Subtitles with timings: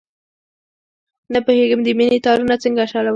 [1.33, 3.09] نه پوهېږم، د مینې تارونه څنګه شلول.